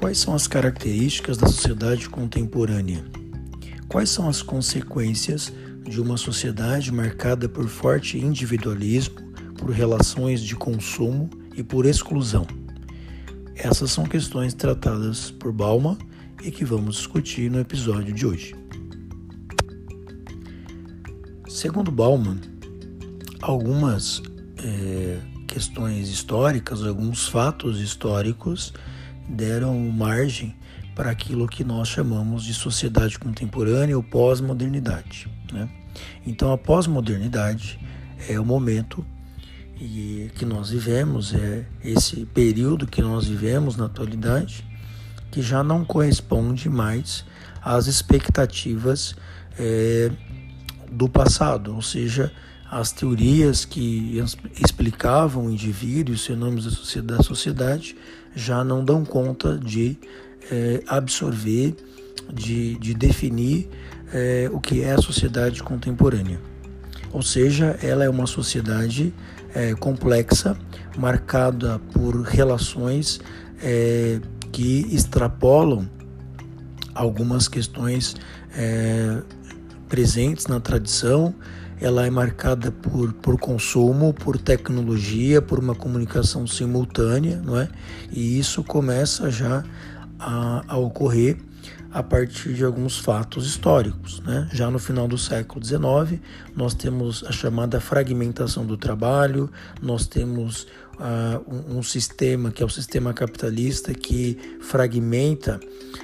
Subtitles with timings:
[0.00, 3.04] Quais são as características da sociedade contemporânea?
[3.86, 5.52] Quais são as consequências
[5.84, 9.16] de uma sociedade marcada por forte individualismo,
[9.58, 12.46] por relações de consumo e por exclusão?
[13.54, 15.98] Essas são questões tratadas por Bauman
[16.42, 18.54] e que vamos discutir no episódio de hoje.
[21.46, 22.40] Segundo Bauman,
[23.42, 24.22] algumas
[24.64, 28.72] é, questões históricas, alguns fatos históricos
[29.30, 30.54] deram margem
[30.94, 35.28] para aquilo que nós chamamos de sociedade contemporânea ou pós-modernidade.
[35.52, 35.68] Né?
[36.26, 37.78] Então, a pós-modernidade
[38.28, 39.04] é o momento
[40.34, 44.62] que nós vivemos, é esse período que nós vivemos na atualidade,
[45.30, 47.24] que já não corresponde mais
[47.62, 49.16] às expectativas
[49.58, 50.10] é,
[50.92, 52.30] do passado, ou seja,
[52.70, 54.22] as teorias que
[54.64, 57.96] explicavam o indivíduo e os fenômenos da sociedade
[58.34, 59.98] já não dão conta de
[60.50, 61.74] é, absorver,
[62.32, 63.68] de, de definir
[64.12, 66.40] é, o que é a sociedade contemporânea.
[67.12, 69.12] Ou seja, ela é uma sociedade
[69.52, 70.56] é, complexa,
[70.96, 73.20] marcada por relações
[74.50, 75.86] que extrapolam
[76.94, 78.16] algumas questões
[79.86, 81.34] presentes na tradição.
[81.80, 87.68] Ela é marcada por, por consumo, por tecnologia, por uma comunicação simultânea, não é?
[88.10, 89.64] E isso começa já
[90.18, 91.38] a, a ocorrer
[91.92, 94.20] a partir de alguns fatos históricos.
[94.20, 94.48] Né?
[94.52, 96.20] Já no final do século XIX,
[96.54, 99.50] nós temos a chamada fragmentação do trabalho,
[99.82, 100.66] nós temos
[101.00, 105.58] uh, um, um, sistema que é o sistema capitalista que fragmenta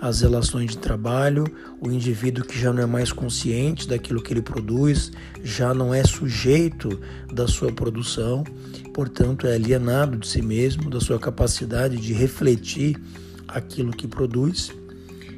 [0.00, 1.44] as relações de trabalho,
[1.80, 6.02] o indivíduo que já não é mais consciente daquilo que ele produz, já não é
[6.04, 7.00] sujeito
[7.32, 8.44] da sua produção,
[8.92, 13.00] portanto é alienado de si mesmo, da sua capacidade de refletir
[13.46, 14.72] aquilo que produz.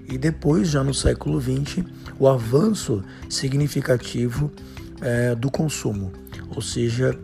[0.08, 1.84] E depois, já no século XX,
[2.18, 4.50] o avanço significativo
[5.00, 6.12] é, do consumo,
[6.54, 7.18] ou seja,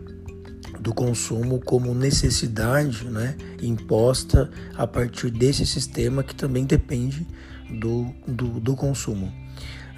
[0.79, 7.27] do consumo como necessidade né, imposta a partir desse sistema que também depende
[7.69, 9.31] do, do, do consumo.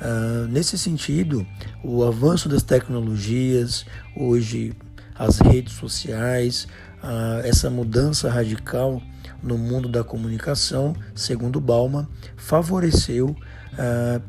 [0.02, 1.46] Uh, nesse sentido,
[1.84, 3.86] o avanço das tecnologias,
[4.18, 4.74] hoje
[5.14, 6.68] as redes sociais,
[7.04, 9.00] uh, essa mudança radical
[9.44, 13.28] no mundo da comunicação, segundo Bauman, favoreceu
[13.74, 14.22] uh,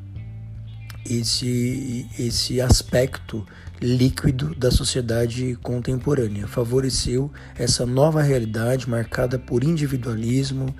[1.09, 3.47] esse, esse aspecto
[3.81, 10.75] líquido da sociedade contemporânea, favoreceu essa nova realidade marcada por individualismo,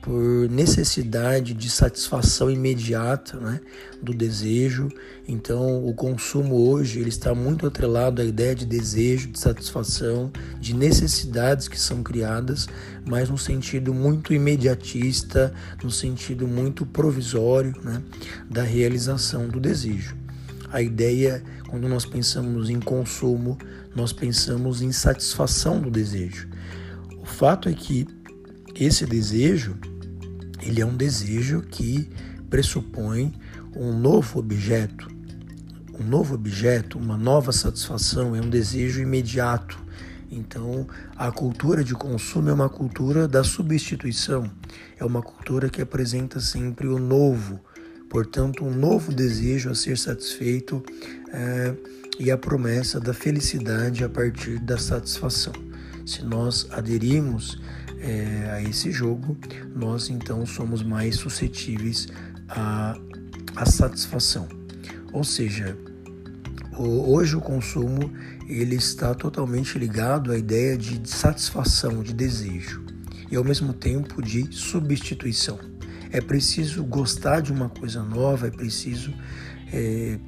[0.00, 3.60] por necessidade de satisfação imediata né,
[4.00, 4.88] do desejo.
[5.26, 10.74] Então, o consumo hoje ele está muito atrelado à ideia de desejo, de satisfação, de
[10.74, 12.68] necessidades que são criadas,
[13.04, 18.02] mas no sentido muito imediatista, no sentido muito provisório né,
[18.48, 20.16] da realização do desejo.
[20.70, 23.58] A ideia, quando nós pensamos em consumo,
[23.96, 26.48] nós pensamos em satisfação do desejo.
[27.20, 28.06] O fato é que
[28.78, 29.76] esse desejo,
[30.62, 32.08] ele é um desejo que
[32.50, 33.32] pressupõe
[33.76, 35.08] um novo objeto.
[35.98, 39.78] Um novo objeto, uma nova satisfação, é um desejo imediato.
[40.30, 40.86] Então,
[41.16, 44.50] a cultura de consumo é uma cultura da substituição,
[44.98, 47.58] é uma cultura que apresenta sempre o novo,
[48.10, 50.82] portanto, um novo desejo a ser satisfeito
[51.32, 51.74] é,
[52.18, 55.52] e a promessa da felicidade a partir da satisfação.
[56.04, 57.58] Se nós aderimos
[58.00, 59.36] é, a esse jogo,
[59.74, 62.08] nós então somos mais suscetíveis
[62.48, 62.96] à,
[63.56, 64.48] à satisfação.
[65.12, 65.76] Ou seja,
[66.76, 68.12] hoje o consumo
[68.46, 72.84] ele está totalmente ligado à ideia de satisfação, de desejo
[73.30, 75.58] e ao mesmo tempo de substituição.
[76.10, 79.12] É preciso gostar de uma coisa nova, é preciso
[79.72, 80.18] é,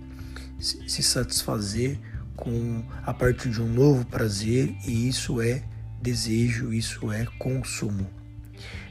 [0.59, 1.99] se satisfazer
[2.37, 5.63] com a partir de um novo prazer e isso é
[6.01, 8.09] desejo, isso é consumo.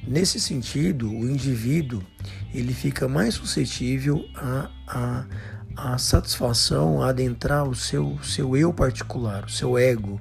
[0.08, 2.04] Nesse sentido, o indivíduo
[2.54, 5.26] ele fica mais suscetível a, a,
[5.76, 10.20] a satisfação, a adentrar o seu, seu eu particular, o seu ego,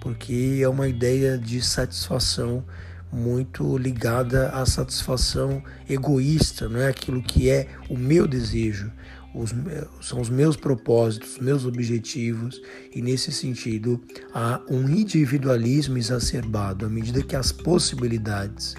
[0.00, 2.64] porque é uma ideia de satisfação
[3.12, 8.92] muito ligada à satisfação egoísta, não é aquilo que é o meu desejo,
[9.34, 9.54] os,
[10.00, 12.60] são os meus propósitos, os meus objetivos,
[12.94, 14.00] e nesse sentido
[14.34, 18.74] há um individualismo exacerbado à medida que as possibilidades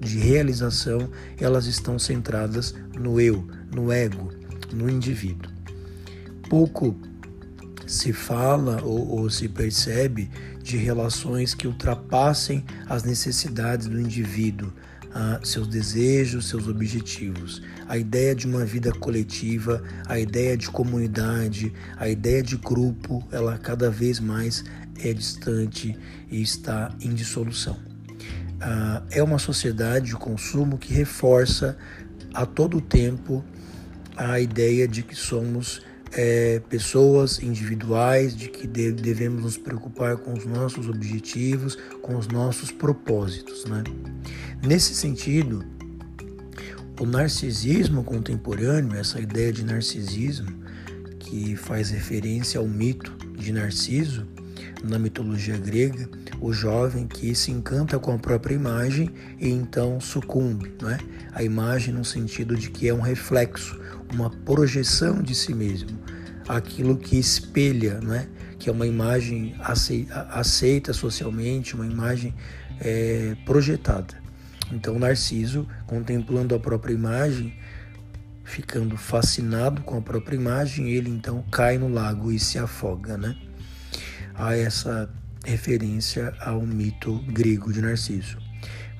[0.00, 1.10] de realização
[1.40, 4.30] elas estão centradas no eu, no ego,
[4.72, 5.50] no indivíduo.
[6.48, 6.96] Pouco
[7.86, 10.30] se fala ou, ou se percebe
[10.62, 14.72] de relações que ultrapassem as necessidades do indivíduo,
[15.18, 17.62] ah, seus desejos, seus objetivos.
[17.88, 23.56] A ideia de uma vida coletiva, a ideia de comunidade, a ideia de grupo, ela
[23.56, 24.62] cada vez mais
[25.02, 25.96] é distante
[26.30, 27.78] e está em dissolução.
[28.60, 31.78] Ah, é uma sociedade de consumo que reforça
[32.34, 33.42] a todo tempo
[34.18, 35.80] a ideia de que somos
[36.16, 42.72] é, pessoas individuais, de que devemos nos preocupar com os nossos objetivos, com os nossos
[42.72, 43.66] propósitos.
[43.66, 43.84] Né?
[44.66, 45.62] Nesse sentido,
[46.98, 50.48] o narcisismo contemporâneo, essa ideia de narcisismo,
[51.18, 54.26] que faz referência ao mito de Narciso,
[54.82, 56.08] na mitologia grega,
[56.40, 60.98] o jovem que se encanta com a própria imagem e então sucumbe, não é?
[61.32, 63.80] A imagem no sentido de que é um reflexo,
[64.12, 65.98] uma projeção de si mesmo,
[66.48, 68.28] aquilo que espelha, não é?
[68.58, 69.54] Que é uma imagem
[70.30, 72.34] aceita socialmente, uma imagem
[72.80, 74.14] é, projetada.
[74.72, 77.54] Então Narciso, contemplando a própria imagem,
[78.44, 83.36] ficando fascinado com a própria imagem, ele então cai no lago e se afoga, né?
[84.38, 85.08] a essa
[85.46, 88.38] referência ao mito grego de Narciso.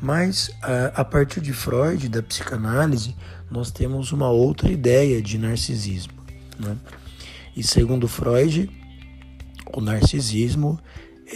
[0.00, 0.50] Mas
[0.94, 3.14] a, partir de Freud, da psicanálise,
[3.50, 6.12] nós temos uma outra ideia de narcisismo.
[6.58, 6.76] Né?
[7.56, 8.70] E segundo Freud,
[9.72, 10.78] o narcisismo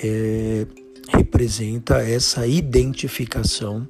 [0.02, 0.66] é,
[1.08, 3.86] representa essa identificação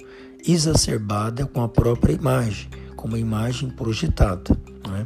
[0.47, 4.57] exacerbada com a própria imagem, com uma imagem projetada.
[4.87, 5.03] Né?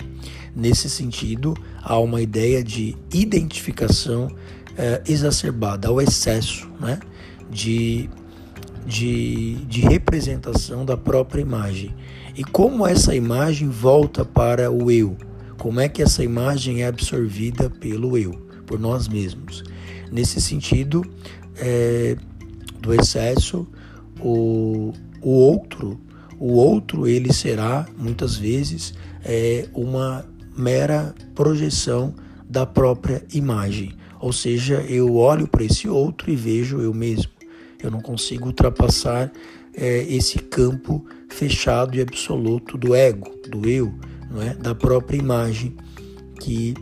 [0.55, 4.29] Nesse sentido, há uma ideia de identificação
[4.77, 6.99] é, exacerbada, ao excesso né,
[7.49, 8.09] de,
[8.85, 11.93] de, de representação da própria imagem.
[12.35, 15.17] E como essa imagem volta para o eu?
[15.57, 18.33] Como é que essa imagem é absorvida pelo eu,
[18.65, 19.63] por nós mesmos?
[20.11, 21.03] Nesse sentido,
[21.57, 22.17] é,
[22.79, 23.67] do excesso,
[24.19, 25.99] o, o outro,
[26.37, 28.93] o outro ele será muitas vezes
[29.23, 30.25] é, uma
[30.55, 32.13] mera projeção
[32.47, 33.93] da própria imagem.
[34.25, 37.31] Ou seja, eu olho para esse outro e vejo eu mesmo.
[37.81, 39.31] Eu não consigo ultrapassar
[39.71, 43.93] é, esse campo fechado e absoluto do ego, do eu,
[44.31, 44.55] não é?
[44.55, 45.77] da própria imagem
[46.41, 46.73] que,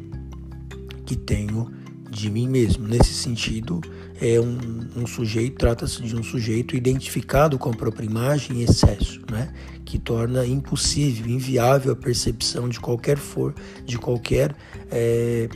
[1.06, 1.69] que tenho
[2.10, 2.88] de mim mesmo.
[2.88, 3.81] Nesse sentido,
[4.22, 9.19] é um, um sujeito, trata-se de um sujeito identificado com a própria imagem em excesso,
[9.30, 9.54] né?
[9.84, 13.54] que torna impossível, inviável a percepção de qualquer for,
[13.86, 14.56] de qualquer
[14.89, 15.50] é,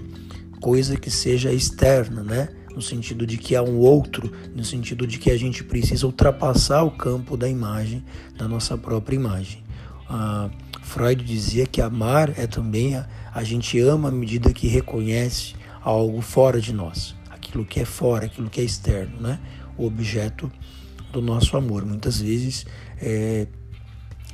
[0.60, 2.50] coisa que seja externa, né?
[2.74, 6.84] No sentido de que há um outro, no sentido de que a gente precisa ultrapassar
[6.84, 8.04] o campo da imagem,
[8.38, 9.64] da nossa própria imagem.
[10.08, 10.50] Ah,
[10.84, 16.22] Freud dizia que amar é também a, a gente ama à medida que reconhece algo
[16.22, 19.40] fora de nós, aquilo que é fora, aquilo que é externo, né?
[19.78, 20.52] O objeto
[21.12, 21.86] do nosso amor.
[21.86, 22.66] Muitas vezes
[23.02, 23.48] é,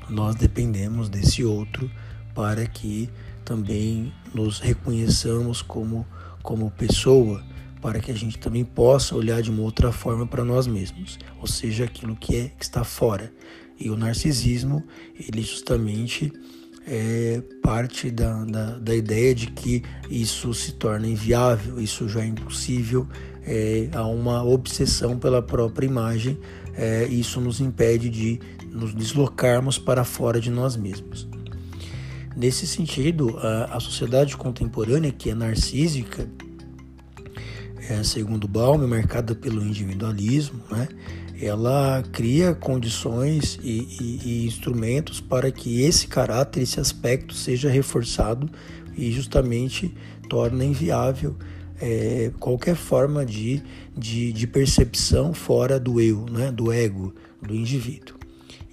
[0.10, 1.90] nós dependemos desse outro
[2.34, 3.10] para que
[3.44, 6.06] também nos reconheçamos como,
[6.42, 7.44] como pessoa,
[7.82, 11.48] para que a gente também possa olhar de uma outra forma para nós mesmos, ou
[11.48, 13.32] seja, aquilo que, é, que está fora.
[13.80, 14.84] E o narcisismo,
[15.20, 16.32] ele justamente
[16.88, 22.26] é parte da, da, da, ideia de que isso se torna inviável, isso já é
[22.26, 23.08] impossível,
[23.46, 26.38] é, há uma obsessão pela própria imagem,
[26.76, 28.40] é, isso nos impede de
[28.72, 31.28] nos deslocarmos para fora de nós mesmos.
[32.36, 36.28] Nesse sentido, a, a sociedade contemporânea, que é narcísica,
[37.90, 40.88] é, segundo Baum, marcada pelo individualismo, né?
[41.42, 48.50] ela cria condições e, e, e, instrumentos para que esse caráter, esse aspecto seja reforçado
[48.96, 49.94] e justamente
[50.30, 51.36] torna inviável
[51.82, 53.62] é, qualquer forma de,
[53.98, 56.52] de, de, percepção fora do eu, né?
[56.52, 58.23] do ego, do indivíduo.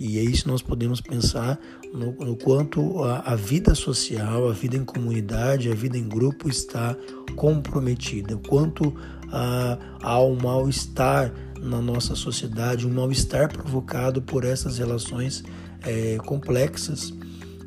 [0.01, 1.61] E é isso nós podemos pensar
[1.93, 6.49] no, no quanto a, a, vida social, a vida em comunidade, a vida em grupo
[6.49, 6.97] está
[7.37, 8.95] comprometida, o quanto
[9.31, 11.31] a, há um mal-estar
[11.61, 15.45] na nossa sociedade, um mal-estar provocado por essas relações
[15.83, 17.13] é, complexas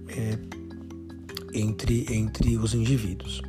[0.07, 0.39] é,
[1.53, 3.43] entre, entre os indivíduos.